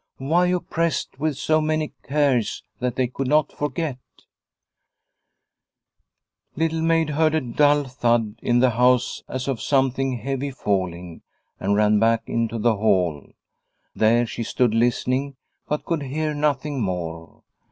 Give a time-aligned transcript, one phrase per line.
[0.17, 3.99] Why oppressed with so many cares that they could not forget?
[6.55, 11.21] Little Maid heard a dull thud in the house as of something heavy falling,
[11.59, 13.31] and ran back into the hall.
[13.95, 15.35] There she stood listening,
[15.67, 17.43] but could hear nothing more.